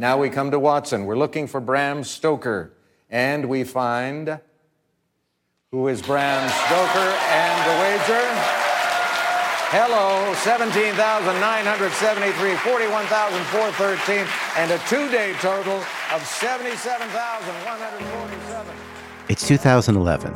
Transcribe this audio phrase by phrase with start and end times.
[0.00, 1.04] Now we come to Watson.
[1.04, 2.72] We're looking for Bram Stoker.
[3.10, 4.40] And we find
[5.72, 8.24] who is Bram Stoker and the wager?
[9.68, 14.26] Hello, 17,973, 41,413,
[14.56, 18.74] and a two-day total of 77,147.
[19.28, 20.32] It's 2011.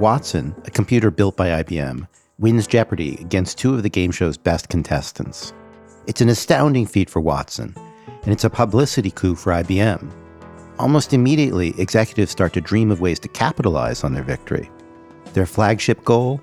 [0.00, 2.08] Watson, a computer built by IBM,
[2.38, 5.52] wins Jeopardy against two of the game show's best contestants.
[6.06, 7.74] It's an astounding feat for Watson,
[8.26, 10.10] and it's a publicity coup for IBM.
[10.80, 14.68] Almost immediately, executives start to dream of ways to capitalize on their victory.
[15.32, 16.40] Their flagship goal?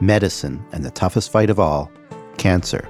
[0.00, 1.92] Medicine, and the toughest fight of all
[2.38, 2.88] cancer.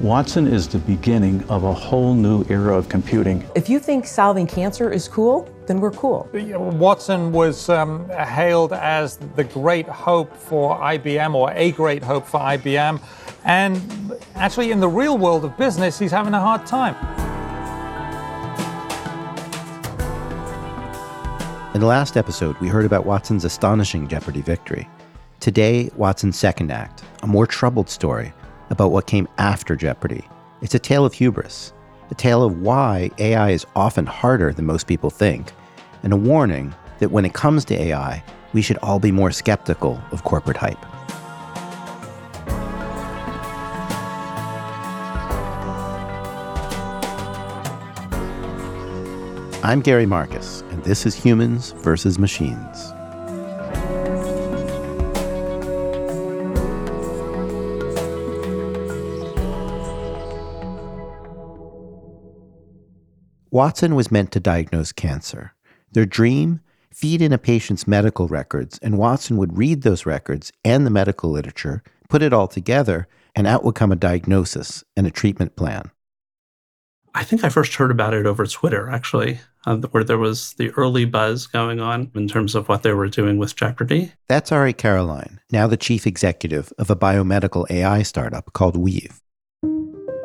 [0.00, 3.44] Watson is the beginning of a whole new era of computing.
[3.54, 6.28] If you think solving cancer is cool, then we're cool.
[6.32, 12.40] Watson was um, hailed as the great hope for IBM, or a great hope for
[12.40, 13.00] IBM.
[13.44, 17.37] And actually, in the real world of business, he's having a hard time.
[21.74, 24.88] In the last episode, we heard about Watson's astonishing Jeopardy victory.
[25.38, 28.32] Today, Watson's second act, a more troubled story
[28.70, 30.26] about what came after Jeopardy.
[30.62, 31.74] It's a tale of hubris,
[32.10, 35.52] a tale of why AI is often harder than most people think,
[36.02, 38.24] and a warning that when it comes to AI,
[38.54, 40.82] we should all be more skeptical of corporate hype.
[49.62, 50.57] I'm Gary Marcus,
[50.88, 52.94] this is Humans versus Machines.
[63.50, 65.52] Watson was meant to diagnose cancer.
[65.92, 66.60] Their dream?
[66.90, 71.30] Feed in a patient's medical records, and Watson would read those records and the medical
[71.30, 75.90] literature, put it all together, and out would come a diagnosis and a treatment plan.
[77.14, 80.70] I think I first heard about it over Twitter, actually, uh, where there was the
[80.70, 84.12] early buzz going on in terms of what they were doing with Jeopardy.
[84.26, 89.20] That's Ari Caroline, now the chief executive of a biomedical AI startup called Weave.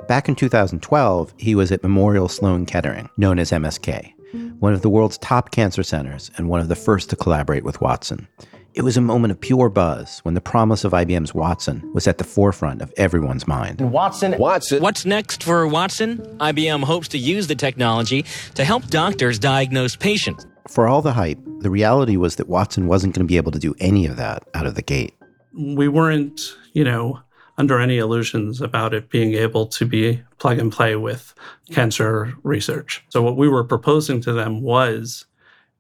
[0.08, 4.14] Back in 2012, he was at Memorial Sloan Kettering, known as MSK,
[4.60, 7.82] one of the world's top cancer centers and one of the first to collaborate with
[7.82, 8.28] Watson.
[8.76, 12.18] It was a moment of pure buzz when the promise of IBM's Watson was at
[12.18, 13.80] the forefront of everyone's mind.
[13.82, 14.36] Watson.
[14.40, 14.82] Watson.
[14.82, 16.18] What's next for Watson?
[16.40, 18.26] IBM hopes to use the technology
[18.56, 20.48] to help doctors diagnose patients.
[20.68, 23.60] For all the hype, the reality was that Watson wasn't going to be able to
[23.60, 25.14] do any of that out of the gate.
[25.56, 26.42] We weren't,
[26.72, 27.20] you know,
[27.60, 31.36] under any illusions about it being able to be plug and play with
[31.72, 33.06] cancer research.
[33.10, 35.26] So, what we were proposing to them was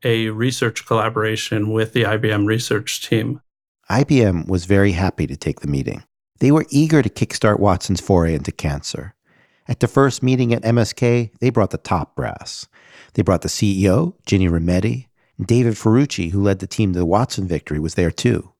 [0.04, 3.42] a research collaboration with the IBM research team.
[3.90, 6.04] IBM was very happy to take the meeting.
[6.40, 9.16] They were eager to kickstart Watson's foray into cancer.
[9.68, 12.68] At the first meeting at MSK, they brought the top brass.
[13.14, 17.06] They brought the CEO, Ginny Rometty, and David Ferrucci, who led the team to the
[17.06, 18.52] Watson victory, was there too.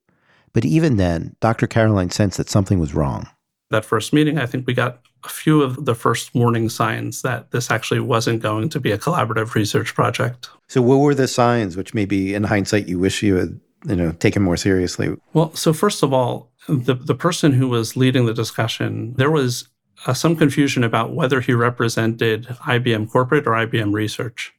[0.54, 1.68] But even then, Dr.
[1.68, 3.28] Caroline sensed that something was wrong.
[3.70, 7.52] That first meeting, I think we got a few of the first warning signs that
[7.52, 10.50] this actually wasn't going to be a collaborative research project.
[10.68, 14.12] So, what were the signs which maybe in hindsight you wish you had you know,
[14.14, 15.16] taken more seriously?
[15.34, 19.68] Well, so first of all, the, the person who was leading the discussion, there was
[20.06, 24.54] uh, some confusion about whether he represented IBM corporate or IBM research.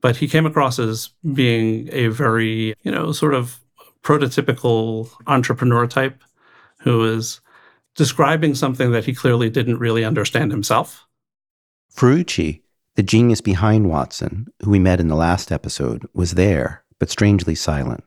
[0.00, 3.60] But he came across as being a very, you know, sort of
[4.02, 6.22] prototypical entrepreneur type
[6.80, 7.40] who is
[7.98, 11.04] describing something that he clearly didn't really understand himself.
[11.94, 12.62] Ferrucci,
[12.94, 17.56] the genius behind Watson, who we met in the last episode, was there, but strangely
[17.56, 18.04] silent.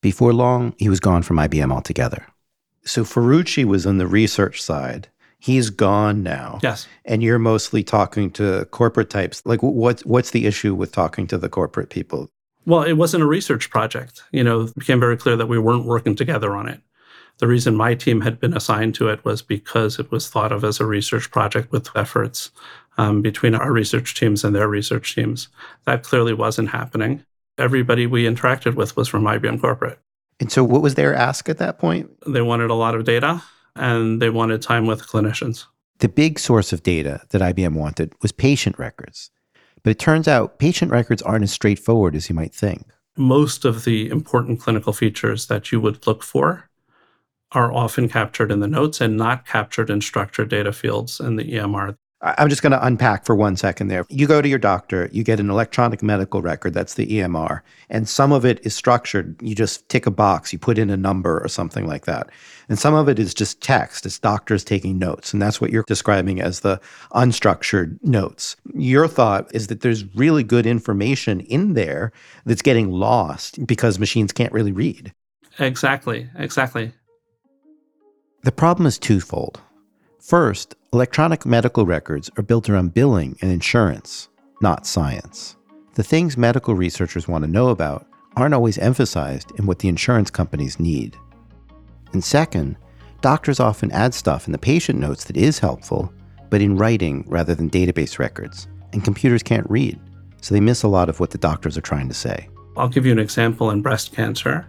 [0.00, 2.26] Before long, he was gone from IBM altogether.
[2.84, 5.08] So Ferrucci was on the research side.
[5.38, 6.58] He's gone now.
[6.62, 6.88] Yes.
[7.04, 9.42] And you're mostly talking to corporate types.
[9.44, 12.30] Like, what's, what's the issue with talking to the corporate people?
[12.64, 14.22] Well, it wasn't a research project.
[14.32, 16.80] You know, it became very clear that we weren't working together on it.
[17.38, 20.64] The reason my team had been assigned to it was because it was thought of
[20.64, 22.50] as a research project with efforts
[22.98, 25.48] um, between our research teams and their research teams.
[25.84, 27.24] That clearly wasn't happening.
[27.58, 29.98] Everybody we interacted with was from IBM Corporate.
[30.40, 32.10] And so, what was their ask at that point?
[32.26, 33.42] They wanted a lot of data
[33.76, 35.66] and they wanted time with clinicians.
[35.98, 39.30] The big source of data that IBM wanted was patient records.
[39.82, 42.86] But it turns out patient records aren't as straightforward as you might think.
[43.16, 46.68] Most of the important clinical features that you would look for
[47.54, 51.44] are often captured in the notes and not captured in structured data fields in the
[51.44, 51.96] EMR.
[52.24, 54.06] I'm just going to unpack for one second there.
[54.08, 58.08] You go to your doctor, you get an electronic medical record, that's the EMR, and
[58.08, 59.34] some of it is structured.
[59.42, 62.30] You just tick a box, you put in a number or something like that.
[62.68, 65.32] And some of it is just text, it's doctors taking notes.
[65.32, 68.54] And that's what you're describing as the unstructured notes.
[68.72, 72.12] Your thought is that there's really good information in there
[72.46, 75.12] that's getting lost because machines can't really read.
[75.58, 76.92] Exactly, exactly.
[78.44, 79.60] The problem is twofold.
[80.18, 84.30] First, electronic medical records are built around billing and insurance,
[84.60, 85.54] not science.
[85.94, 88.04] The things medical researchers want to know about
[88.34, 91.16] aren't always emphasized in what the insurance companies need.
[92.12, 92.76] And second,
[93.20, 96.12] doctors often add stuff in the patient notes that is helpful,
[96.50, 100.00] but in writing rather than database records, and computers can't read,
[100.40, 102.48] so they miss a lot of what the doctors are trying to say.
[102.76, 104.66] I'll give you an example in breast cancer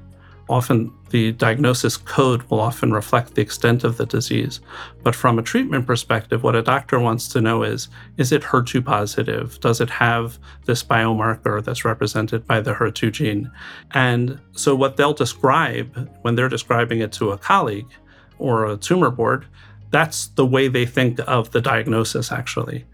[0.50, 4.60] often the diagnosis code will often reflect the extent of the disease.
[5.04, 7.88] But from a treatment perspective, what a doctor wants to know is
[8.18, 9.60] is it HER2 positive?
[9.60, 13.52] Does it have this biomarker that's represented by the HER2 gene?
[13.92, 17.92] And so, what they'll describe when they're describing it to a colleague
[18.38, 19.46] or a tumor board,
[19.92, 22.86] that's the way they think of the diagnosis actually.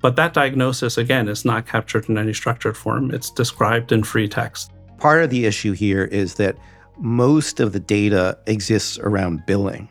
[0.00, 4.28] But that diagnosis, again, is not captured in any structured form, it's described in free
[4.28, 4.70] text.
[4.98, 6.56] Part of the issue here is that
[6.98, 9.88] most of the data exists around billing.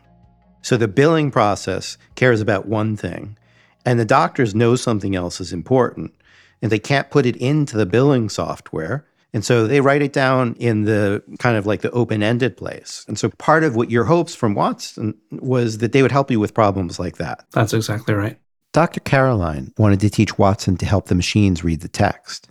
[0.62, 3.38] So the billing process cares about one thing,
[3.84, 6.12] and the doctors know something else is important,
[6.60, 9.06] and they can't put it into the billing software.
[9.32, 13.04] And so they write it down in the kind of like the open ended place.
[13.06, 16.40] And so part of what your hopes from Watson was that they would help you
[16.40, 17.44] with problems like that.
[17.52, 18.38] That's exactly right.
[18.72, 19.00] Dr.
[19.00, 22.48] Caroline wanted to teach Watson to help the machines read the text.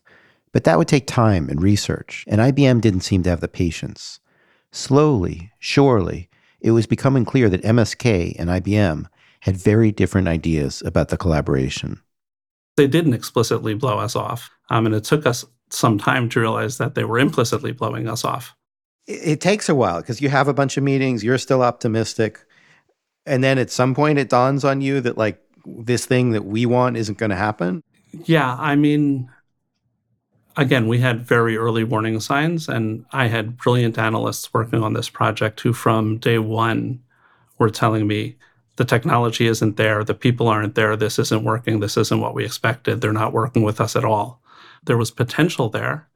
[0.52, 4.22] But that would take time and research, and IBM didn't seem to have the patience.
[4.76, 6.28] Slowly, surely,
[6.60, 9.06] it was becoming clear that MSK and IBM
[9.40, 12.02] had very different ideas about the collaboration.
[12.76, 14.50] They didn't explicitly blow us off.
[14.70, 18.26] Um, and it took us some time to realize that they were implicitly blowing us
[18.26, 18.54] off.
[19.08, 22.46] It, it takes a while because you have a bunch of meetings, you're still optimistic.
[23.26, 26.66] And then at some point, it dawns on you that, like, this thing that we
[26.66, 27.82] want isn't going to happen.
[28.26, 28.58] Yeah.
[28.60, 29.30] I mean,
[30.58, 35.10] again, we had very early warning signs, and I had brilliant analysts working on this
[35.10, 37.02] project who, from day one,
[37.58, 38.38] were telling me
[38.78, 42.44] the technology isn't there, the people aren't there, this isn't working, this isn't what we
[42.44, 44.42] expected, they're not working with us at all.
[44.84, 46.08] There was potential there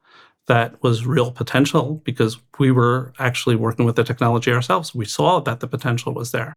[0.47, 4.95] that was real potential because we were actually working with the technology ourselves.
[4.95, 6.53] We saw that the potential was there.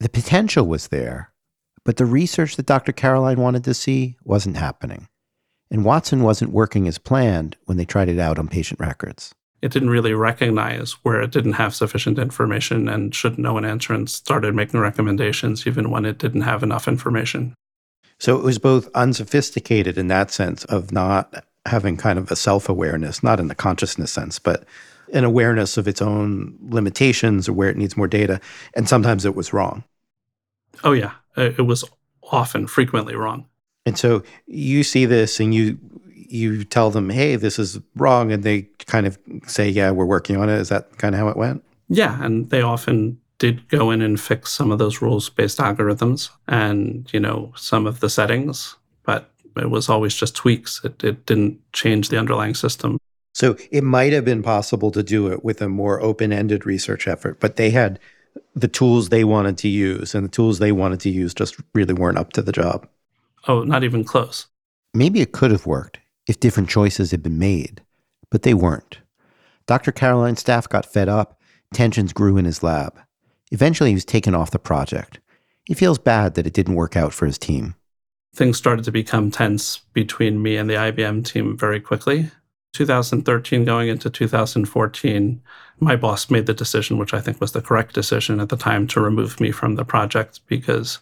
[0.00, 1.32] The potential was there,
[1.84, 2.92] but the research that Dr.
[2.92, 5.06] Caroline wanted to see wasn't happening
[5.70, 9.34] and Watson wasn't working as planned when they tried it out on patient records.
[9.62, 13.92] It didn't really recognize where it didn't have sufficient information and should know an answer
[13.92, 17.54] and started making recommendations even when it didn't have enough information.
[18.18, 22.68] So it was both unsophisticated in that sense of not having kind of a self
[22.68, 24.64] awareness, not in the consciousness sense, but
[25.12, 28.40] an awareness of its own limitations or where it needs more data.
[28.74, 29.84] And sometimes it was wrong.
[30.84, 31.12] Oh, yeah.
[31.36, 31.84] It was
[32.22, 33.46] often, frequently wrong.
[33.90, 35.76] And so you see this and you
[36.14, 40.36] you tell them, "Hey, this is wrong," and they kind of say, "Yeah, we're working
[40.36, 41.64] on it." Is that kind of how it went?
[41.88, 47.12] Yeah, and they often did go in and fix some of those rules-based algorithms and
[47.12, 50.80] you know some of the settings, but it was always just tweaks.
[50.84, 52.96] It, it didn't change the underlying system.
[53.34, 57.40] So it might have been possible to do it with a more open-ended research effort,
[57.40, 57.98] but they had
[58.54, 61.94] the tools they wanted to use, and the tools they wanted to use just really
[61.94, 62.86] weren't up to the job.
[63.48, 64.46] Oh, not even close.
[64.92, 67.82] Maybe it could have worked if different choices had been made,
[68.30, 68.98] but they weren't.
[69.66, 69.92] Dr.
[69.92, 71.40] Caroline's staff got fed up,
[71.72, 72.98] tensions grew in his lab.
[73.52, 75.20] Eventually, he was taken off the project.
[75.64, 77.74] He feels bad that it didn't work out for his team.
[78.34, 82.30] Things started to become tense between me and the IBM team very quickly.
[82.72, 85.42] 2013 going into 2014,
[85.80, 88.86] my boss made the decision, which I think was the correct decision at the time,
[88.88, 91.00] to remove me from the project because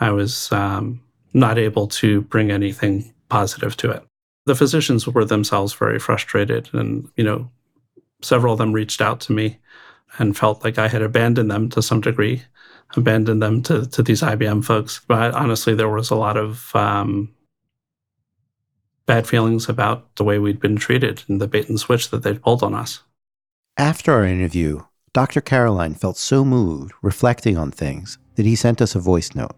[0.00, 1.00] I was um,
[1.34, 4.02] not able to bring anything positive to it.
[4.46, 7.50] The physicians were themselves very frustrated, and you know,
[8.22, 9.58] several of them reached out to me
[10.18, 12.42] and felt like I had abandoned them to some degree,
[12.96, 15.00] abandoned them to to these IBM folks.
[15.06, 17.34] But honestly, there was a lot of um,
[19.06, 22.42] bad feelings about the way we'd been treated and the bait and switch that they'd
[22.42, 23.02] pulled on us.
[23.76, 25.40] After our interview, Dr.
[25.40, 29.56] Caroline felt so moved reflecting on things that he sent us a voice note.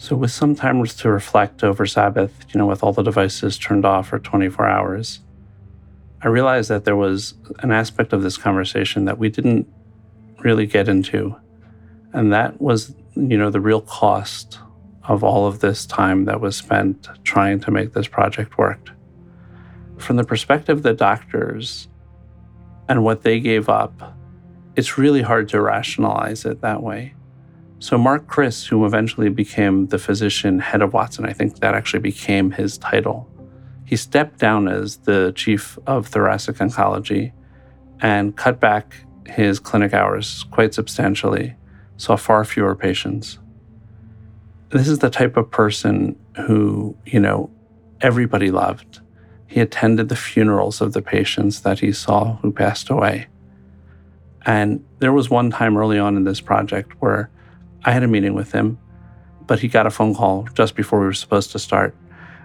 [0.00, 3.84] So, with some time to reflect over Sabbath, you know, with all the devices turned
[3.84, 5.20] off for 24 hours,
[6.22, 9.68] I realized that there was an aspect of this conversation that we didn't
[10.38, 11.36] really get into.
[12.14, 14.58] And that was, you know, the real cost
[15.06, 18.88] of all of this time that was spent trying to make this project work.
[19.98, 21.88] From the perspective of the doctors
[22.88, 24.16] and what they gave up,
[24.76, 27.12] it's really hard to rationalize it that way.
[27.82, 32.00] So, Mark Kris, who eventually became the physician head of Watson, I think that actually
[32.00, 33.26] became his title.
[33.86, 37.32] He stepped down as the chief of thoracic oncology
[38.02, 38.94] and cut back
[39.26, 41.54] his clinic hours quite substantially,
[41.96, 43.38] saw far fewer patients.
[44.68, 47.50] This is the type of person who, you know,
[48.02, 49.00] everybody loved.
[49.46, 53.28] He attended the funerals of the patients that he saw who passed away.
[54.44, 57.30] And there was one time early on in this project where
[57.84, 58.78] I had a meeting with him,
[59.46, 61.96] but he got a phone call just before we were supposed to start.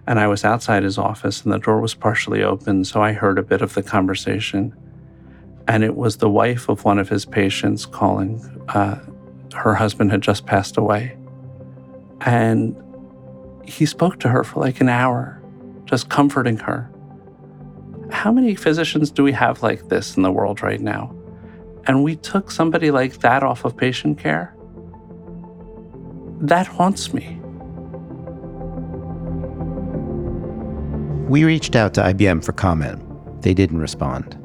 [0.08, 3.38] And I was outside his office and the door was partially open, so I heard
[3.38, 4.74] a bit of the conversation.
[5.68, 8.40] And it was the wife of one of his patients calling.
[8.70, 9.00] Uh,
[9.54, 11.18] her husband had just passed away.
[12.22, 12.76] And
[13.66, 15.42] he spoke to her for like an hour,
[15.86, 16.90] just comforting her.
[18.12, 21.14] How many physicians do we have like this in the world right now?
[21.88, 24.55] And we took somebody like that off of patient care?
[26.42, 27.40] That haunts me.
[31.30, 33.02] We reached out to IBM for comment.
[33.42, 34.38] They didn't respond.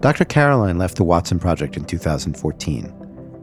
[0.00, 0.24] Dr.
[0.24, 2.92] Caroline left the Watson project in 2014.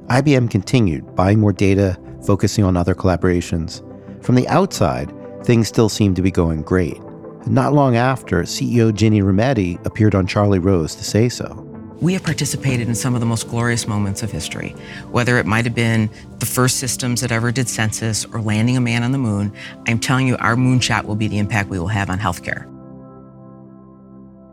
[0.07, 3.83] IBM continued buying more data, focusing on other collaborations.
[4.23, 5.13] From the outside,
[5.43, 6.97] things still seemed to be going great.
[6.97, 11.68] And not long after, CEO Ginny Rometty appeared on Charlie Rose to say so.
[12.01, 14.69] We have participated in some of the most glorious moments of history,
[15.11, 18.81] whether it might have been the first systems that ever did census or landing a
[18.81, 19.53] man on the moon.
[19.85, 22.65] I'm telling you, our moonshot will be the impact we will have on healthcare.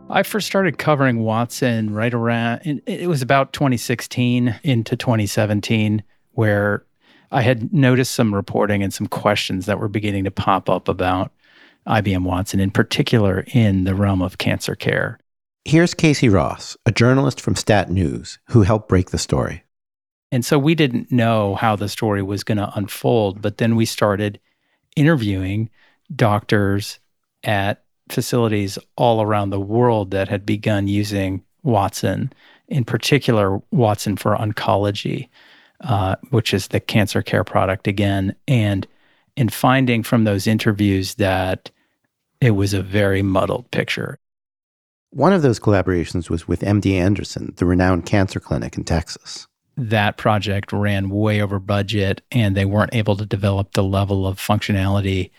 [0.09, 6.83] I first started covering Watson right around, it was about 2016 into 2017, where
[7.31, 11.31] I had noticed some reporting and some questions that were beginning to pop up about
[11.87, 15.19] IBM Watson, in particular in the realm of cancer care.
[15.67, 19.65] Here's Casey Ross, a journalist from Stat News, who helped break the story.
[20.31, 23.83] And so we didn't know how the story was going to unfold, but then we
[23.83, 24.39] started
[24.95, 25.69] interviewing
[26.15, 26.99] doctors
[27.43, 32.31] at facilities all around the world that had begun using Watson,
[32.69, 35.27] in particular, Watson for oncology,
[35.81, 38.33] uh, which is the cancer care product again.
[38.47, 38.87] And
[39.35, 41.71] in finding from those interviews that
[42.39, 44.17] it was a very muddled picture.
[45.11, 49.47] One of those collaborations was with MD Anderson, the renowned cancer clinic in Texas.
[49.77, 54.39] That project ran way over budget, and they weren't able to develop the level of
[54.39, 55.29] functionality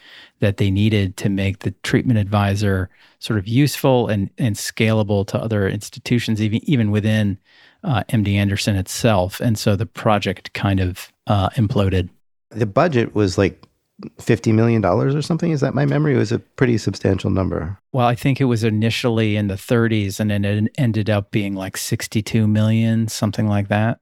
[0.40, 5.38] that they needed to make the treatment advisor sort of useful and, and scalable to
[5.38, 7.37] other institutions, even, even within
[7.82, 9.40] uh, MD Anderson itself.
[9.40, 12.08] And so the project kind of uh, imploded.
[12.50, 13.66] The budget was like
[14.19, 15.50] $50 million or something.
[15.50, 16.14] Is that my memory?
[16.14, 17.78] It was a pretty substantial number.
[17.93, 21.55] Well, I think it was initially in the 30s and then it ended up being
[21.55, 24.00] like 62 million, something like that.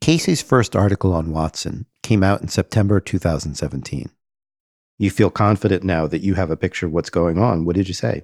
[0.00, 4.10] Casey's first article on Watson came out in September 2017
[5.02, 7.64] you feel confident now that you have a picture of what's going on.
[7.64, 8.22] What did you say?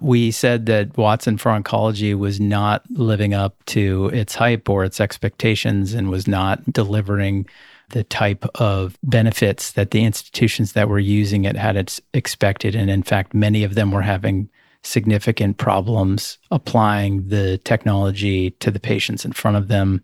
[0.00, 5.00] We said that Watson for Oncology was not living up to its hype or its
[5.00, 7.46] expectations and was not delivering
[7.90, 12.74] the type of benefits that the institutions that were using it had expected.
[12.74, 14.48] And in fact, many of them were having
[14.82, 20.02] significant problems applying the technology to the patients in front of them,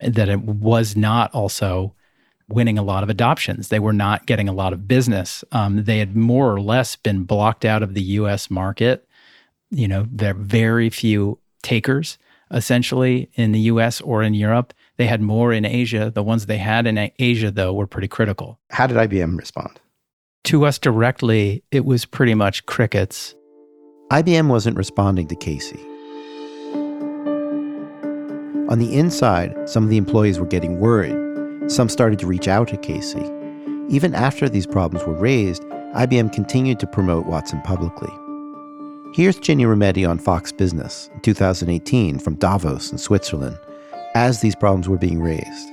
[0.00, 1.94] that it was not also
[2.48, 3.68] winning a lot of adoptions.
[3.68, 5.44] They were not getting a lot of business.
[5.52, 9.06] Um, they had more or less been blocked out of the US market.
[9.70, 12.18] You know, there are very few takers
[12.50, 14.72] essentially in the US or in Europe.
[14.98, 16.10] They had more in Asia.
[16.14, 18.58] The ones they had in Asia, though, were pretty critical.
[18.70, 19.80] How did IBM respond?
[20.44, 23.34] To us directly, it was pretty much crickets.
[24.10, 25.80] IBM wasn't responding to Casey.
[28.68, 31.28] On the inside, some of the employees were getting worried
[31.68, 33.30] some started to reach out to Casey.
[33.88, 35.62] Even after these problems were raised,
[35.94, 38.10] IBM continued to promote Watson publicly.
[39.14, 43.58] Here's Ginny Rometty on Fox Business in 2018 from Davos in Switzerland
[44.18, 45.68] as these problems were being raised.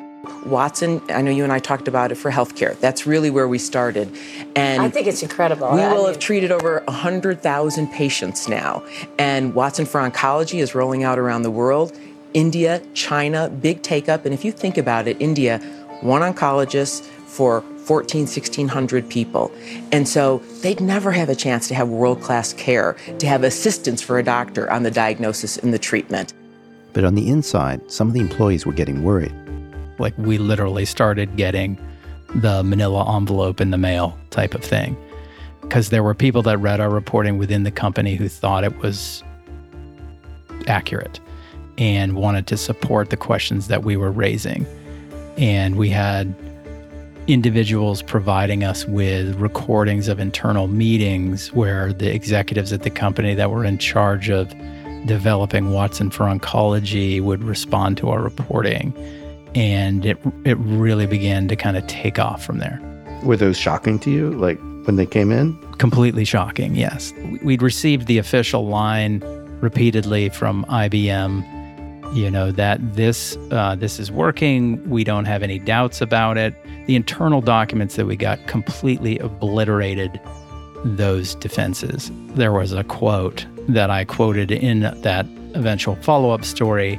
[0.45, 2.79] Watson, I know you and I talked about it for healthcare.
[2.79, 4.15] That's really where we started.
[4.55, 5.71] And I think it's incredible.
[5.71, 8.83] We will have treated over 100,000 patients now.
[9.17, 11.97] And Watson for Oncology is rolling out around the world.
[12.35, 14.25] India, China, big take up.
[14.25, 15.57] And if you think about it, India
[16.01, 19.51] one oncologist for 14, 1600 people.
[19.91, 24.03] And so they'd never have a chance to have world class care, to have assistance
[24.03, 26.33] for a doctor on the diagnosis and the treatment.
[26.95, 29.35] But on the inside, some of the employees were getting worried.
[29.99, 31.77] Like we literally started getting
[32.33, 34.97] the manila envelope in the mail type of thing.
[35.59, 39.23] Because there were people that read our reporting within the company who thought it was
[40.67, 41.19] accurate
[41.77, 44.65] and wanted to support the questions that we were raising.
[45.35, 46.33] And we had
[47.27, 53.51] individuals providing us with recordings of internal meetings where the executives at the company that
[53.51, 54.53] were in charge of
[55.05, 58.93] developing Watson for oncology would respond to our reporting.
[59.53, 62.81] And it, it really began to kind of take off from there.
[63.23, 65.57] Were those shocking to you, like when they came in?
[65.77, 67.13] Completely shocking, yes.
[67.43, 69.21] We'd received the official line
[69.61, 71.43] repeatedly from IBM
[72.13, 76.53] you know that this uh, this is working we don't have any doubts about it
[76.85, 80.19] the internal documents that we got completely obliterated
[80.83, 86.95] those defenses there was a quote that i quoted in that eventual follow-up story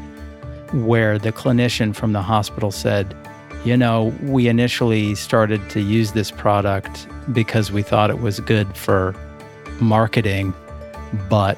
[0.72, 3.16] where the clinician from the hospital said
[3.64, 8.76] you know we initially started to use this product because we thought it was good
[8.76, 9.14] for
[9.80, 10.52] marketing
[11.28, 11.56] but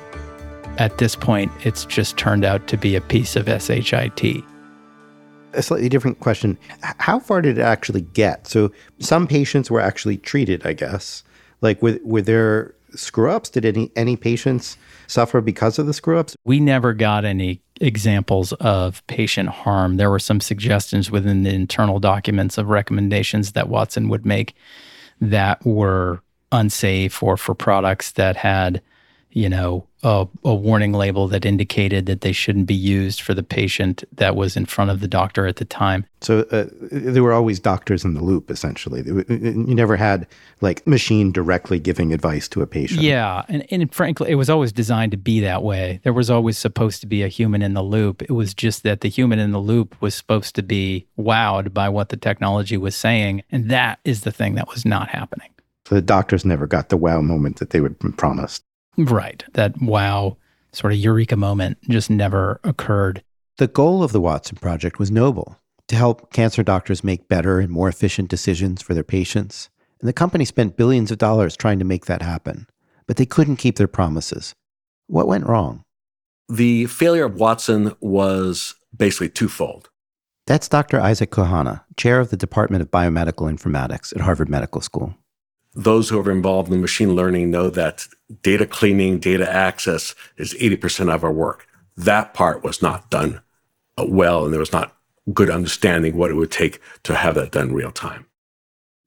[0.79, 4.45] at this point, it's just turned out to be a piece of SHIT.
[5.55, 6.57] A slightly different question.
[6.83, 8.47] How far did it actually get?
[8.47, 11.25] So some patients were actually treated, I guess.
[11.63, 13.51] Like were, were there screw ups?
[13.51, 16.37] Did any any patients suffer because of the screw ups?
[16.45, 19.97] We never got any examples of patient harm.
[19.97, 24.55] There were some suggestions within the internal documents of recommendations that Watson would make
[25.21, 26.23] that were
[26.53, 28.81] unsafe or for products that had
[29.31, 33.43] you know, a, a, warning label that indicated that they shouldn't be used for the
[33.43, 36.07] patient that was in front of the doctor at the time.
[36.21, 39.03] So uh, there were always doctors in the loop, essentially.
[39.05, 40.27] You never had
[40.61, 43.03] like machine directly giving advice to a patient.
[43.03, 46.01] Yeah, and, and frankly, it was always designed to be that way.
[46.05, 48.23] There was always supposed to be a human in the loop.
[48.23, 51.89] It was just that the human in the loop was supposed to be wowed by
[51.89, 55.51] what the technology was saying, and that is the thing that was not happening.
[55.87, 58.63] So the doctors never got the wow moment that they were promised.
[58.99, 59.45] Right.
[59.55, 60.37] That wow
[60.73, 63.23] sort of eureka moment just never occurred.
[63.57, 67.71] The goal of the Watson Project was noble to help cancer doctors make better and
[67.71, 69.71] more efficient decisions for their patients.
[70.01, 72.67] And the company spent billions of dollars trying to make that happen,
[73.07, 74.55] but they couldn't keep their promises.
[75.07, 75.83] What went wrong?
[76.49, 79.91] The failure of Watson was basically twofold.
[80.47, 81.01] That's Dr.
[81.01, 85.15] Isaac Kohane, chair of the Department of Biomedical Informatics at Harvard Medical School
[85.75, 88.07] those who are involved in machine learning know that
[88.43, 91.67] data cleaning, data access is 80% of our work.
[91.97, 93.41] That part was not done
[93.97, 94.97] uh, well, and there was not
[95.33, 98.27] good understanding what it would take to have that done real time.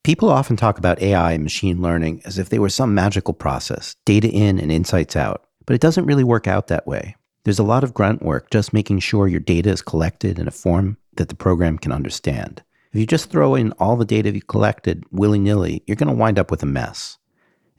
[0.04, 3.96] People often talk about AI and machine learning as if they were some magical process,
[4.06, 7.16] data in and insights out, but it doesn't really work out that way.
[7.44, 10.52] There's a lot of grunt work just making sure your data is collected in a
[10.52, 12.64] form that the program can understand.
[12.92, 16.14] If you just throw in all the data you collected willy nilly, you're going to
[16.14, 17.18] wind up with a mess.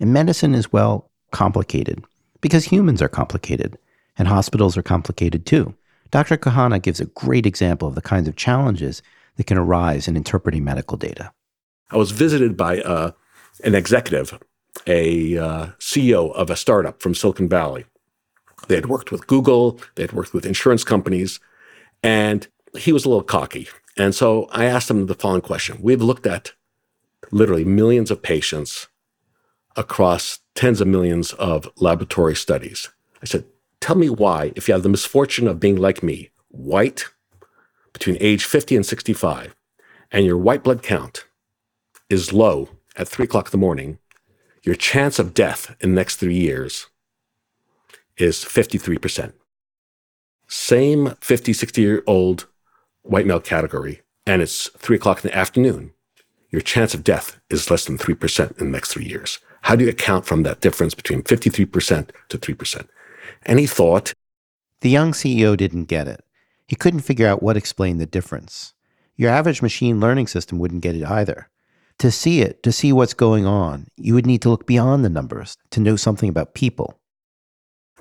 [0.01, 2.03] And medicine is, well, complicated
[2.41, 3.79] because humans are complicated
[4.17, 5.75] and hospitals are complicated too.
[6.11, 6.37] Dr.
[6.37, 9.03] Kohane gives a great example of the kinds of challenges
[9.37, 11.33] that can arise in interpreting medical data.
[11.91, 13.13] I was visited by uh,
[13.65, 14.39] an executive,
[14.87, 17.85] a uh, CEO of a startup from Silicon Valley.
[18.69, 21.39] They had worked with Google, they had worked with insurance companies,
[22.03, 22.47] and
[22.77, 23.69] he was a little cocky.
[23.97, 25.79] And so I asked them the following question.
[25.81, 26.53] We've looked at
[27.31, 28.89] literally millions of patients
[29.77, 32.91] across tens of millions of laboratory studies.
[33.23, 33.45] I said,
[33.81, 37.07] Tell me why, if you have the misfortune of being like me, white,
[37.93, 39.57] between age 50 and 65,
[40.13, 41.27] and your white blood count
[42.09, 43.99] is low at three o'clock in the morning,
[44.63, 46.87] your chance of death in the next three years
[48.17, 49.33] is 53%.
[50.47, 52.47] Same 50, 60 year old
[53.03, 55.93] white male category, and it's three o'clock in the afternoon,
[56.51, 59.39] your chance of death is less than 3% in the next three years.
[59.63, 62.89] How do you account from that difference between 53% to 3%?
[63.47, 64.13] Any thought?
[64.83, 66.23] The young CEO didn't get it.
[66.67, 68.75] He couldn't figure out what explained the difference.
[69.17, 71.49] Your average machine learning system wouldn't get it either.
[72.01, 75.11] To see it, to see what's going on, you would need to look beyond the
[75.11, 76.99] numbers to know something about people.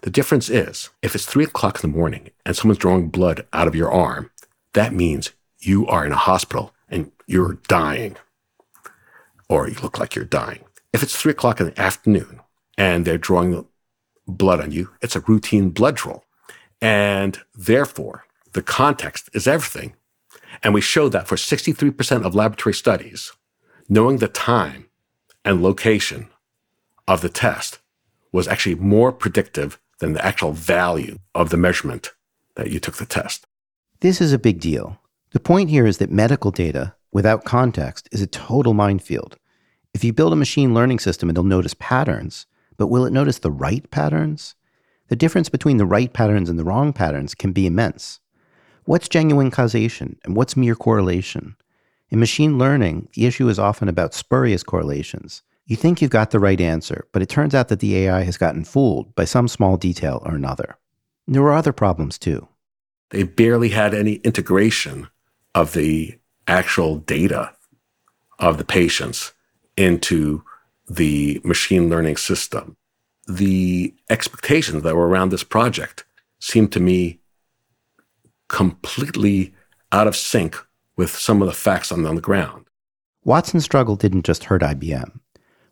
[0.01, 3.67] The difference is if it's three o'clock in the morning and someone's drawing blood out
[3.67, 4.30] of your arm,
[4.73, 8.17] that means you are in a hospital and you're dying,
[9.49, 10.63] or you look like you're dying.
[10.93, 12.41] If it's three o'clock in the afternoon
[12.77, 13.65] and they're drawing
[14.27, 16.19] blood on you, it's a routine blood draw.
[16.81, 19.95] And therefore, the context is everything.
[20.63, 23.31] And we show that for 63% of laboratory studies,
[23.87, 24.87] knowing the time
[25.45, 26.27] and location
[27.07, 27.79] of the test
[28.31, 32.11] was actually more predictive than the actual value of the measurement
[32.55, 33.45] that you took the test.
[34.01, 34.97] This is a big deal.
[35.29, 39.37] The point here is that medical data, without context, is a total minefield.
[39.93, 43.51] If you build a machine learning system, it'll notice patterns, but will it notice the
[43.51, 44.55] right patterns?
[45.09, 48.19] The difference between the right patterns and the wrong patterns can be immense.
[48.85, 51.55] What's genuine causation and what's mere correlation?
[52.09, 55.43] In machine learning, the issue is often about spurious correlations.
[55.67, 58.37] You think you've got the right answer, but it turns out that the AI has
[58.37, 60.79] gotten fooled by some small detail or another.
[61.27, 62.47] And there are other problems too.
[63.11, 65.07] They barely had any integration
[65.53, 67.53] of the actual data
[68.39, 69.33] of the patients
[69.77, 70.43] into
[70.89, 72.75] the machine learning system.
[73.27, 76.05] The expectations that were around this project
[76.39, 77.19] seemed to me
[78.47, 79.53] completely
[79.91, 80.57] out of sync
[80.97, 82.65] with some of the facts on, the ground.
[83.23, 85.19] Watson's struggle didn't just hurt IBM.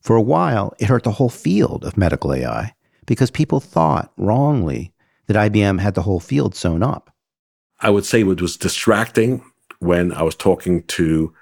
[0.01, 2.73] For a while, it hurt the whole field of medical AI
[3.05, 4.93] because people thought wrongly
[5.27, 7.13] that IBM had the whole field sewn up.
[7.81, 9.43] I would say it was distracting
[9.79, 11.33] when I was talking to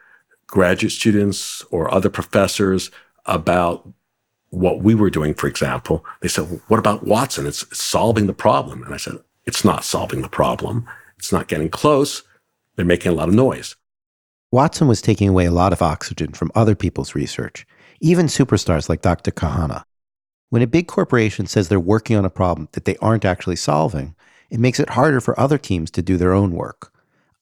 [0.45, 2.91] graduate students or other professors
[3.25, 3.87] about
[4.49, 6.05] what we were doing, for example.
[6.21, 7.45] They said, well, What about Watson?
[7.45, 8.83] It's, it's solving the problem.
[8.83, 10.87] And I said, It's not solving the problem.
[11.17, 12.23] It's not getting close.
[12.75, 13.75] They're making a lot of noise.
[14.51, 17.65] Watson was taking away a lot of oxygen from other people's research,
[17.99, 19.31] even superstars like Dr.
[19.31, 19.83] Kohane.
[20.49, 24.15] When a big corporation says they're working on a problem that they aren't actually solving,
[24.49, 26.93] it makes it harder for other teams to do their own work.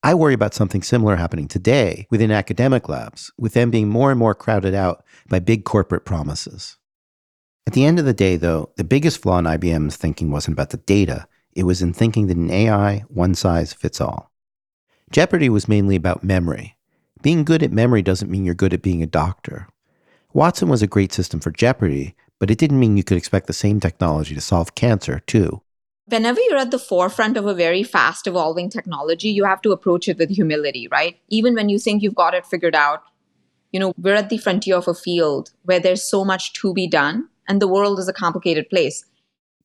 [0.03, 4.19] I worry about something similar happening today within academic labs, with them being more and
[4.19, 6.77] more crowded out by big corporate promises.
[7.65, 10.69] At the end of the day, though, the biggest flaw in IBM's thinking wasn't about
[10.69, 14.31] the data, it was in thinking that in AI, one size fits all.
[15.11, 16.77] Jeopardy was mainly about memory.
[17.21, 19.67] Being good at memory doesn't mean you're good at being a doctor.
[20.33, 23.53] Watson was a great system for Jeopardy, but it didn't mean you could expect the
[23.53, 25.61] same technology to solve cancer, too.
[26.07, 30.07] Whenever you're at the forefront of a very fast evolving technology, you have to approach
[30.07, 31.19] it with humility, right?
[31.29, 33.01] Even when you think you've got it figured out,
[33.71, 36.87] you know, we're at the frontier of a field where there's so much to be
[36.87, 39.03] done, and the world is a complicated place.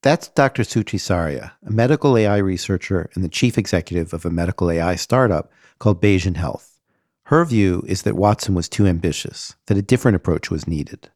[0.02, 0.62] That's Dr.
[0.62, 5.52] Suchi Saria, a medical AI researcher and the chief executive of a medical AI startup
[5.78, 6.80] called Bayesian Health.
[7.24, 11.10] Her view is that Watson was too ambitious, that a different approach was needed.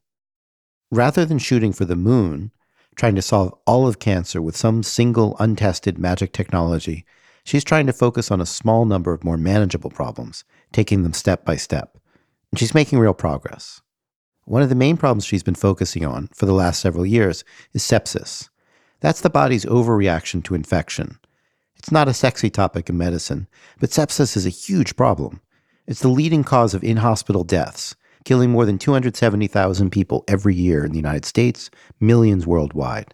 [0.91, 2.51] Rather than shooting for the moon,
[2.95, 7.05] trying to solve all of cancer with some single untested magic technology,
[7.43, 11.45] she's trying to focus on a small number of more manageable problems, taking them step
[11.45, 11.97] by step.
[12.51, 13.81] And she's making real progress.
[14.45, 17.83] One of the main problems she's been focusing on for the last several years is
[17.83, 18.49] sepsis.
[18.99, 21.19] That's the body's overreaction to infection.
[21.77, 23.47] It's not a sexy topic in medicine,
[23.79, 25.41] but sepsis is a huge problem.
[25.87, 30.83] It's the leading cause of in hospital deaths, killing more than 270,000 people every year
[30.83, 33.13] in the United States, millions worldwide.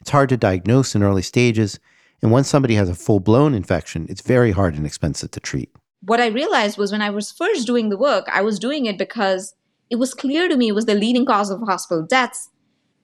[0.00, 1.80] It's hard to diagnose in early stages,
[2.20, 5.70] and once somebody has a full blown infection, it's very hard and expensive to treat.
[6.02, 8.98] What I realized was when I was first doing the work, I was doing it
[8.98, 9.54] because
[9.90, 12.50] it was clear to me it was the leading cause of hospital deaths.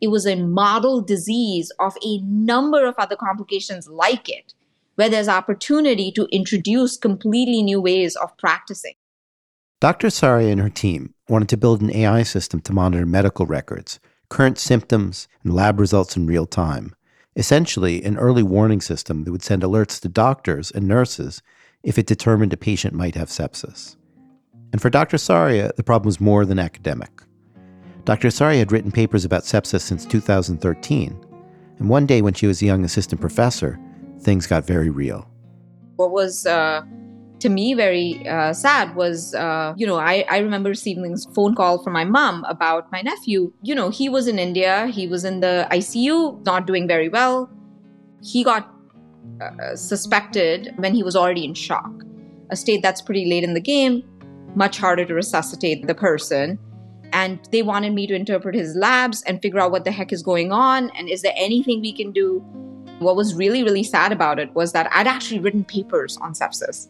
[0.01, 4.55] It was a model disease of a number of other complications like it,
[4.97, 8.95] where there's opportunity to introduce completely new ways of practicing.
[9.81, 10.11] Dr.
[10.11, 14.59] Saria and her team wanted to build an AI system to monitor medical records, current
[14.59, 16.95] symptoms, and lab results in real time.
[17.37, 21.43] Essentially, an early warning system that would send alerts to doctors and nurses
[21.83, 23.97] if it determined a patient might have sepsis.
[24.73, 25.19] And for Dr.
[25.19, 27.23] Saria, the problem was more than academic.
[28.05, 28.31] Dr.
[28.31, 31.27] Saria had written papers about sepsis since 2013,
[31.79, 33.79] and one day when she was a young assistant professor,
[34.21, 35.31] things got very real.
[35.97, 36.83] What was uh,
[37.40, 41.55] to me very uh, sad was, uh, you know, I, I remember receiving this phone
[41.55, 43.53] call from my mom about my nephew.
[43.62, 47.51] You know, he was in India, he was in the ICU, not doing very well.
[48.22, 48.72] He got
[49.40, 51.92] uh, suspected when he was already in shock,
[52.51, 54.03] a state that's pretty late in the game,
[54.57, 56.59] much harder to resuscitate the person.
[57.12, 60.22] And they wanted me to interpret his labs and figure out what the heck is
[60.22, 62.40] going on and is there anything we can do.
[62.98, 66.88] What was really, really sad about it was that I'd actually written papers on sepsis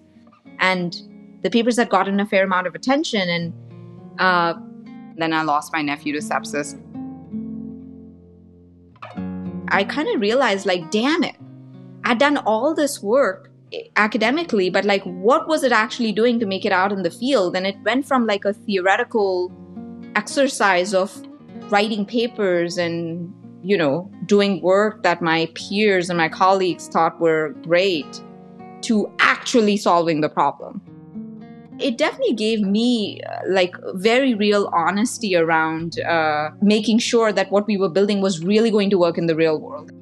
[0.59, 1.03] and
[1.43, 3.53] the papers had gotten a fair amount of attention and
[4.19, 4.55] uh,
[5.17, 6.81] then i lost my nephew to sepsis.
[9.71, 11.37] I kind of realized like damn it
[12.05, 13.49] i'd done all this work
[13.97, 17.57] academically but like what was it actually doing to make it out in the field?
[17.57, 19.53] And it went from like a theoretical
[20.15, 21.23] exercise of
[21.71, 27.55] writing papers and you know doing work that my peers and my colleagues thought were
[27.63, 28.23] great
[28.89, 30.83] to actually solving the problem.
[31.79, 37.67] It definitely gave me uh, like very real honesty around uh, making sure that what
[37.69, 39.93] we were building was really going to work in the real world.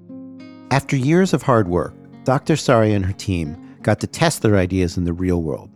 [0.70, 1.94] After years of hard work,
[2.24, 2.56] Dr.
[2.56, 5.70] Saria and her team got to test their ideas in the real world.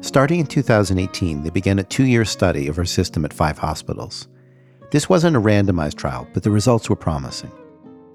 [0.00, 4.28] Starting in 2018, they began a two year study of her system at five hospitals.
[4.92, 7.50] This wasn't a randomized trial, but the results were promising.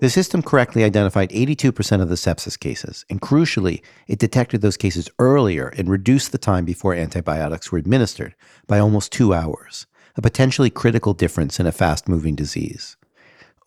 [0.02, 5.08] The system correctly identified 82% of the sepsis cases, and crucially, it detected those cases
[5.20, 8.34] earlier and reduced the time before antibiotics were administered
[8.66, 9.86] by almost two hours,
[10.16, 12.98] a potentially critical difference in a fast moving disease.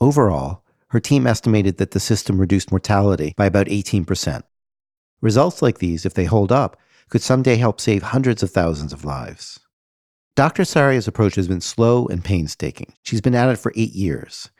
[0.00, 4.42] Overall, her team estimated that the system reduced mortality by about 18%.
[5.20, 6.76] Results like these, if they hold up,
[7.10, 9.60] could someday help save hundreds of thousands of lives.
[10.34, 10.64] Dr.
[10.64, 12.92] Saria's approach has been slow and painstaking.
[13.04, 14.50] She's been at it for eight years.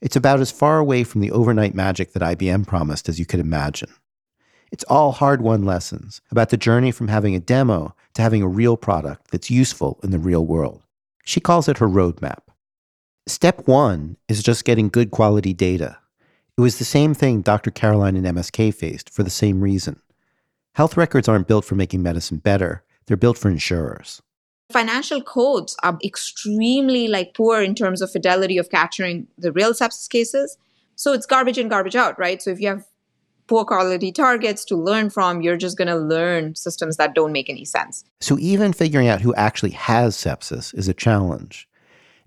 [0.00, 3.40] It's about as far away from the overnight magic that IBM promised as you could
[3.40, 3.90] imagine.
[4.72, 8.48] It's all hard won lessons about the journey from having a demo to having a
[8.48, 10.84] real product that's useful in the real world.
[11.24, 12.40] She calls it her roadmap.
[13.26, 15.98] Step one is just getting good quality data.
[16.56, 17.70] It was the same thing Dr.
[17.70, 20.00] Caroline and MSK faced for the same reason.
[20.74, 24.22] Health records aren't built for making medicine better, they're built for insurers
[24.70, 30.08] financial codes are extremely like poor in terms of fidelity of capturing the real sepsis
[30.08, 30.56] cases.
[30.96, 32.40] So it's garbage in garbage out right?
[32.40, 32.84] So if you have
[33.46, 37.50] poor quality targets to learn from you're just going to learn systems that don't make
[37.50, 38.04] any sense.
[38.20, 41.68] So even figuring out who actually has sepsis is a challenge.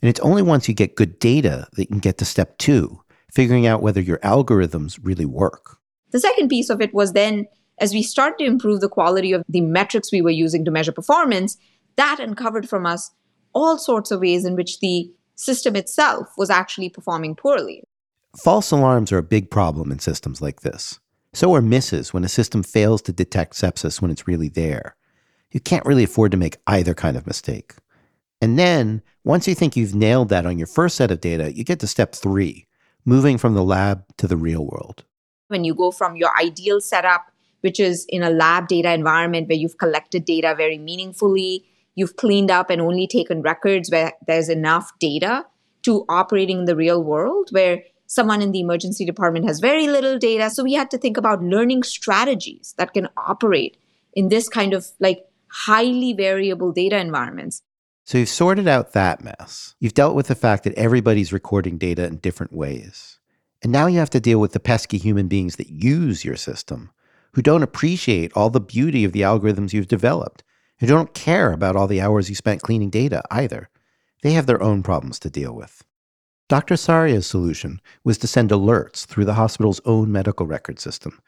[0.02, 3.00] And it's only once you get good data that you can get to step two
[3.32, 5.78] figuring out whether your algorithms really work.
[6.12, 7.48] The second piece of it was then
[7.80, 10.92] as we started to improve the quality of the metrics we were using to measure
[10.92, 11.58] performance
[11.96, 13.12] that uncovered from us
[13.54, 17.84] all sorts of ways in which the system itself was actually performing poorly.
[18.38, 21.00] False alarms are a big problem in systems like this.
[21.34, 24.96] So are misses when a system fails to detect sepsis when it's really there.
[25.52, 27.76] You can't really afford to make either kind of mistake.
[28.42, 31.64] And then, once you think you've nailed that on your first set of data, you
[31.64, 32.68] get to step three
[33.06, 35.04] moving from the lab to the real world.
[35.48, 39.58] When you go from your ideal setup, which is in a lab data environment where
[39.58, 44.92] you've collected data very meaningfully, you've cleaned up and only taken records where there's enough
[45.00, 45.46] data
[45.84, 50.18] to operating in the real world where someone in the emergency department has very little
[50.18, 50.50] data.
[50.50, 53.78] So we had to think about learning strategies that can operate
[54.14, 57.62] in this kind of like highly variable data environments.
[58.06, 59.76] So you've sorted out that mess.
[59.80, 63.20] You've dealt with the fact that everybody's recording data in different ways.
[63.62, 66.92] And now you have to deal with the pesky human beings that use your system
[67.34, 70.44] who don't appreciate all the beauty of the algorithms you've developed
[70.84, 73.70] who don't care about all the hours you spent cleaning data either.
[74.22, 75.86] They have their own problems to deal with.
[76.50, 76.76] Dr.
[76.76, 81.22] Saria's solution was to send alerts through the hospital's own medical record system.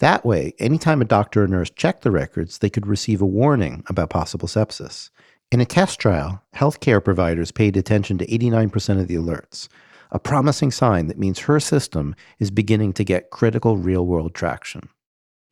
[0.00, 3.82] That way, anytime a doctor or nurse checked the records, they could receive a warning
[3.88, 5.08] about possible sepsis.
[5.50, 9.68] In a test trial, healthcare providers paid attention to 89% of the alerts,
[10.10, 14.90] a promising sign that means her system is beginning to get critical real world traction.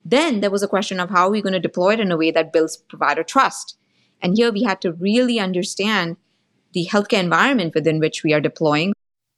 [0.08, 2.16] Then there was a question of how are we going to deploy it in a
[2.16, 3.76] way that builds provider trust.
[4.22, 6.16] And here we had to really understand
[6.74, 8.92] the healthcare environment within which we are deploying.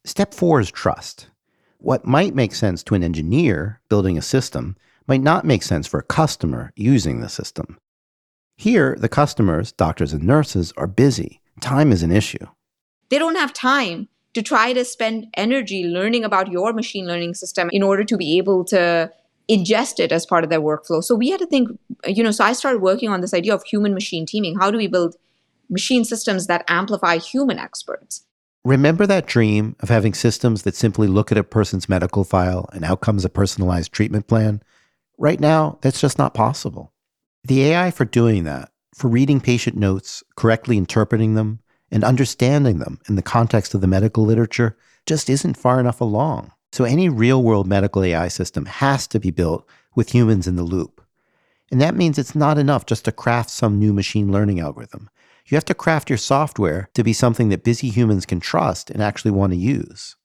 [0.05, 1.27] Step four is trust.
[1.79, 4.75] What might make sense to an engineer building a system
[5.07, 7.79] might not make sense for a customer using the system.
[8.55, 11.41] Here, the customers, doctors and nurses, are busy.
[11.61, 12.45] Time is an issue.
[13.09, 17.71] They don't have time to try to spend energy learning about your machine learning system
[17.73, 19.11] in order to be able to
[19.49, 21.03] ingest it as part of their workflow.
[21.03, 21.69] So we had to think,
[22.05, 24.57] you know, so I started working on this idea of human machine teaming.
[24.59, 25.15] How do we build
[25.69, 28.25] machine systems that amplify human experts?
[28.65, 32.83] Remember that dream of having systems that simply look at a person's medical file and
[32.83, 34.61] out comes a personalized treatment plan?
[35.17, 36.93] Right now, that's just not possible.
[37.43, 41.59] The AI for doing that, for reading patient notes, correctly interpreting them,
[41.89, 46.51] and understanding them in the context of the medical literature just isn't far enough along.
[46.71, 50.63] So any real world medical AI system has to be built with humans in the
[50.63, 51.01] loop.
[51.71, 55.09] And that means it's not enough just to craft some new machine learning algorithm.
[55.45, 59.01] You have to craft your software to be something that busy humans can trust and
[59.01, 60.15] actually want to use.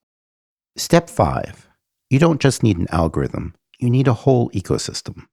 [0.76, 1.68] Step five
[2.11, 5.26] you don't just need an algorithm, you need a whole ecosystem.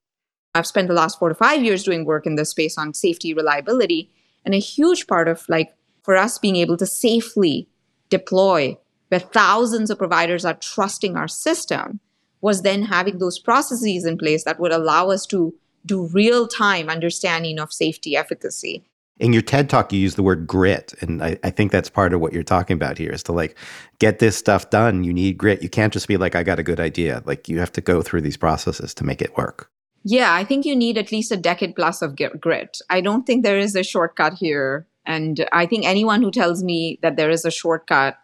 [0.54, 3.32] I've spent the last four to five years doing work in this space on safety,
[3.34, 4.10] reliability,
[4.44, 7.68] and a huge part of like for us being able to safely
[8.08, 8.76] deploy
[9.12, 12.00] where thousands of providers are trusting our system,
[12.40, 15.52] was then having those processes in place that would allow us to
[15.84, 18.82] do real time understanding of safety efficacy.
[19.20, 20.94] In your TED talk, you use the word grit.
[21.02, 23.54] And I, I, think that's part of what you're talking about here is to like
[23.98, 25.04] get this stuff done.
[25.04, 25.62] You need grit.
[25.62, 27.22] You can't just be like, I got a good idea.
[27.26, 29.70] Like you have to go through these processes to make it work.
[30.04, 32.78] Yeah, I think you need at least a decade plus of grit.
[32.88, 34.86] I don't think there is a shortcut here.
[35.04, 38.16] And I think anyone who tells me that there is a shortcut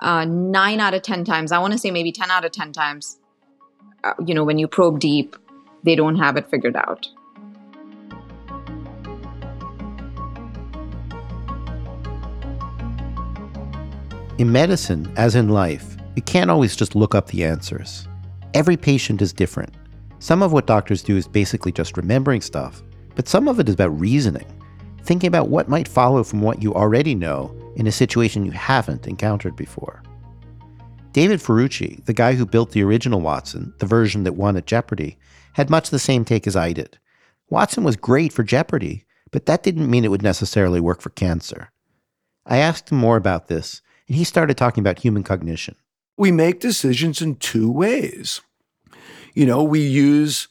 [0.00, 2.72] uh, nine out of 10 times, I want to say maybe 10 out of 10
[2.72, 3.18] times,
[4.02, 5.36] uh, you know, when you probe deep,
[5.82, 7.08] they don't have it figured out.
[14.36, 18.08] In medicine, as in life, you can't always just look up the answers.
[18.52, 19.72] Every patient is different.
[20.18, 22.82] Some of what doctors do is basically just remembering stuff,
[23.14, 24.46] but some of it is about reasoning,
[25.02, 29.06] thinking about what might follow from what you already know in a situation you haven't
[29.06, 30.02] encountered before.
[31.12, 35.16] David Ferrucci, the guy who built the original Watson, the version that won at Jeopardy,
[35.52, 36.98] had much the same take as I did.
[37.48, 41.70] Watson was great for Jeopardy, but that didn't mean it would necessarily work for cancer.
[42.46, 45.76] I asked him more about this, and he started talking about human cognition.
[46.16, 48.40] We make decisions in two ways.
[49.34, 50.48] You know, we use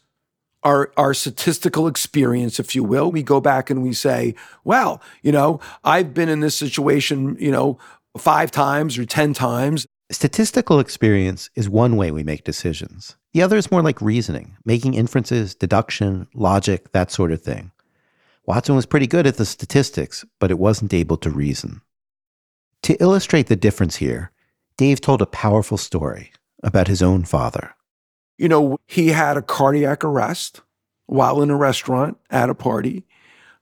[0.64, 3.12] our, our statistical experience, if you will.
[3.12, 7.52] We go back and we say, well, you know, I've been in this situation, you
[7.52, 7.78] know,
[8.18, 9.86] five times or 10 times.
[10.12, 13.16] Statistical experience is one way we make decisions.
[13.34, 17.72] The other is more like reasoning, making inferences, deduction, logic, that sort of thing.
[18.46, 21.82] Watson was pretty good at the statistics, but it wasn't able to reason.
[22.84, 24.32] To illustrate the difference here,
[24.78, 27.74] Dave told a powerful story about his own father.
[28.44, 30.60] You know, he had a cardiac arrest
[31.06, 33.06] while in a restaurant at a party.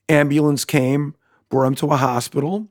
[0.10, 1.14] Ambulance came,
[1.50, 2.68] brought him to a hospital.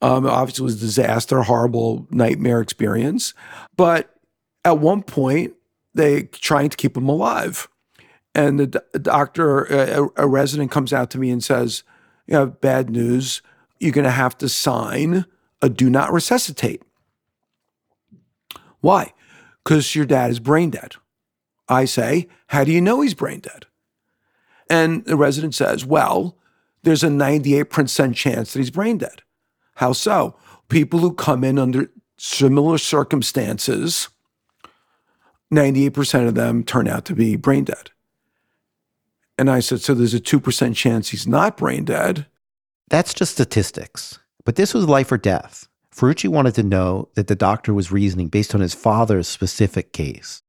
[0.00, 3.34] Um, obviously, it was a disaster, horrible nightmare experience.
[3.76, 4.14] But
[4.64, 5.52] at one point,
[5.92, 7.68] they trying to keep him alive.
[8.34, 11.82] And the, doctor, a, a resident comes out to me and says,
[12.28, 13.42] You have bad news.
[13.78, 15.26] You're going to have to sign
[15.60, 16.80] a do not resuscitate.
[18.80, 19.12] Why?
[19.62, 20.94] Because your dad is brain dead.
[21.70, 23.66] I say, How do you know he's brain dead?
[24.68, 26.36] And the resident says, Well,
[26.82, 29.22] there's a 98% chance that he's brain dead.
[29.76, 30.36] How so?
[30.68, 34.08] People who come in under similar circumstances,
[35.52, 37.90] 98% of them turn out to be brain dead.
[39.38, 42.26] And I said, So there's a 2% chance he's not brain dead.
[42.88, 44.18] That's just statistics.
[44.44, 45.68] But this was life or death.
[45.94, 50.42] Ferrucci wanted to know that the doctor was reasoning based on his father's specific case.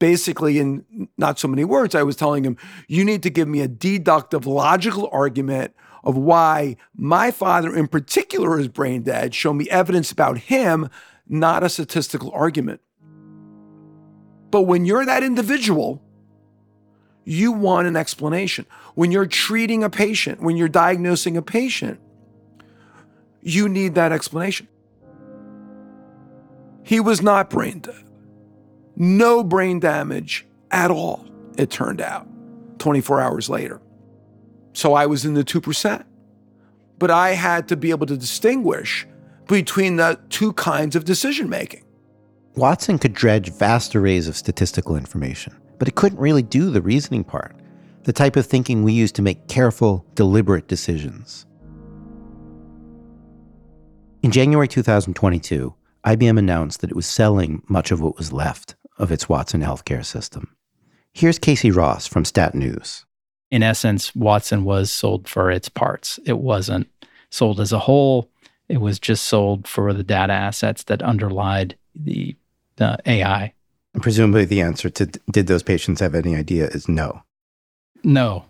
[0.00, 2.56] Basically, in not so many words, I was telling him,
[2.88, 8.58] you need to give me a deductive, logical argument of why my father in particular
[8.58, 9.34] is brain dead.
[9.34, 10.88] Show me evidence about him,
[11.28, 12.80] not a statistical argument.
[14.50, 16.02] But when you're that individual,
[17.24, 18.64] you want an explanation.
[18.94, 22.00] When you're treating a patient, when you're diagnosing a patient,
[23.42, 24.66] you need that explanation.
[26.82, 28.09] He was not brain dead.
[29.02, 31.24] No brain damage at all,
[31.56, 32.28] it turned out,
[32.80, 33.80] 24 hours later.
[34.74, 36.04] So I was in the 2%.
[36.98, 39.06] But I had to be able to distinguish
[39.48, 41.82] between the two kinds of decision making.
[42.56, 47.24] Watson could dredge vast arrays of statistical information, but it couldn't really do the reasoning
[47.24, 47.56] part,
[48.02, 51.46] the type of thinking we use to make careful, deliberate decisions.
[54.22, 59.10] In January 2022, IBM announced that it was selling much of what was left of
[59.10, 60.54] its Watson healthcare system.
[61.12, 63.04] Here's Casey Ross from Stat News.
[63.50, 66.20] In essence, Watson was sold for its parts.
[66.24, 66.88] It wasn't
[67.30, 68.30] sold as a whole.
[68.68, 72.36] It was just sold for the data assets that underlied the,
[72.76, 73.52] the AI.
[73.94, 77.22] And presumably, the answer to did those patients have any idea is no.
[78.04, 78.44] No.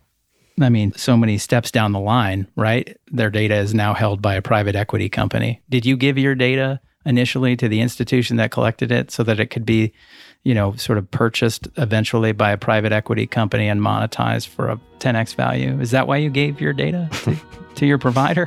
[0.60, 2.98] I mean, so many steps down the line, right?
[3.10, 5.62] Their data is now held by a private equity company.
[5.70, 9.46] Did you give your data initially to the institution that collected it so that it
[9.46, 9.94] could be,
[10.42, 14.80] you know, sort of purchased eventually by a private equity company and monetized for a
[14.98, 15.78] 10x value?
[15.80, 17.36] Is that why you gave your data to,
[17.74, 18.46] to your provider?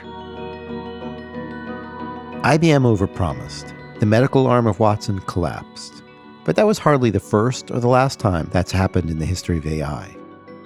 [2.43, 3.71] IBM overpromised.
[3.99, 6.03] The medical arm of Watson collapsed.
[6.43, 9.59] But that was hardly the first or the last time that's happened in the history
[9.59, 10.13] of AI.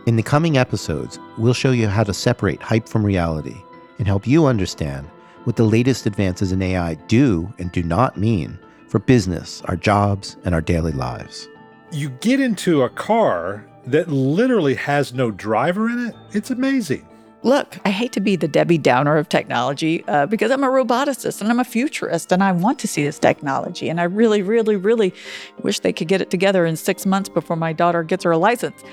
[0.08, 3.62] In the coming episodes, we'll show you how to separate hype from reality
[4.00, 5.06] and help you understand
[5.44, 10.38] what the latest advances in AI do and do not mean for business, our jobs,
[10.46, 11.48] and our daily lives.
[11.92, 16.16] You get into a car that literally has no driver in it.
[16.32, 17.08] It's amazing.
[17.44, 21.40] Look, I hate to be the Debbie Downer of technology uh, because I'm a roboticist
[21.40, 23.90] and I'm a futurist and I want to see this technology.
[23.90, 25.14] And I really, really, really
[25.62, 28.84] wish they could get it together in six months before my daughter gets her license.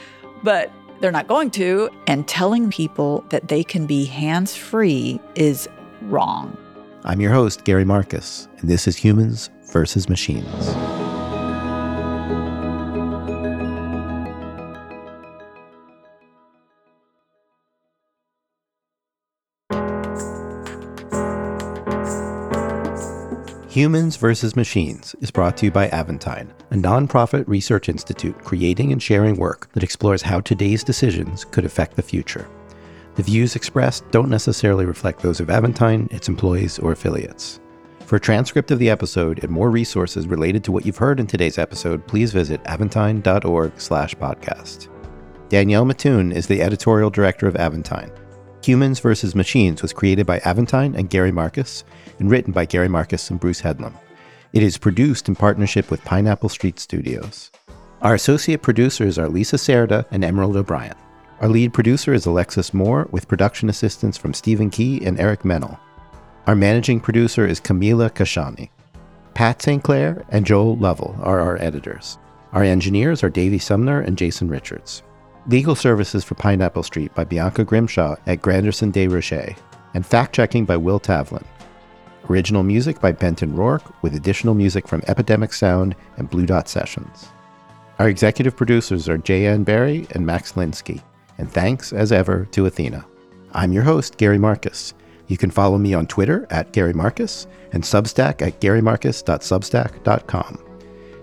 [0.42, 1.90] But they're not going to.
[2.07, 5.68] And telling people that they can be hands free is
[6.03, 6.57] wrong.
[7.05, 10.47] I'm your host, Gary Marcus, and this is Humans versus Machines.
[23.68, 29.03] Humans versus Machines is brought to you by Aventine, a nonprofit research institute creating and
[29.03, 32.49] sharing work that explores how today's decisions could affect the future.
[33.16, 37.59] The views expressed don't necessarily reflect those of Aventine, its employees, or affiliates.
[38.07, 41.26] For a transcript of the episode and more resources related to what you've heard in
[41.26, 44.88] today's episode, please visit aventine.org slash podcast.
[45.48, 48.11] Danielle Mattoon is the editorial director of Aventine.
[48.62, 49.34] Humans vs.
[49.34, 51.84] Machines was created by Aventine and Gary Marcus
[52.18, 53.94] and written by Gary Marcus and Bruce Headlam.
[54.52, 57.50] It is produced in partnership with Pineapple Street Studios.
[58.02, 60.94] Our associate producers are Lisa Serda and Emerald O'Brien.
[61.40, 65.78] Our lead producer is Alexis Moore, with production assistance from Stephen Key and Eric Mennel.
[66.47, 68.68] Our managing producer is Camila Kashani.
[69.32, 69.82] Pat St.
[69.82, 72.18] Clair and Joel Lovell are our editors.
[72.53, 75.03] Our engineers are Davey Sumner and Jason Richards.
[75.47, 79.57] Legal services for Pineapple Street by Bianca Grimshaw at Granderson Des Rochers,
[79.95, 81.45] and fact checking by Will Tavlin.
[82.28, 87.28] Original music by Benton Rourke, with additional music from Epidemic Sound and Blue Dot Sessions.
[87.99, 89.64] Our executive producers are J.N.
[89.64, 91.03] Barry and Max Linsky,
[91.38, 93.07] and thanks, as ever, to Athena.
[93.53, 94.92] I'm your host, Gary Marcus.
[95.27, 100.59] You can follow me on Twitter at Gary Marcus and Substack at garymarcus.substack.com.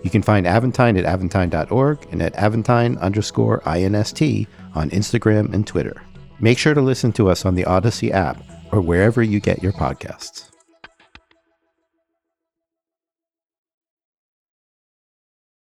[0.03, 6.01] You can find Aventine at aventine.org and at aventine underscore INST on Instagram and Twitter.
[6.39, 9.73] Make sure to listen to us on the Odyssey app or wherever you get your
[9.73, 10.50] podcasts.